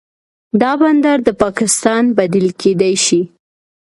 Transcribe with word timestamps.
دا 0.61 0.71
بندر 0.81 1.17
د 1.27 1.29
پاکستان 1.43 2.03
بدیل 2.17 2.47
کیدی 2.61 2.93
شي. 3.05 3.21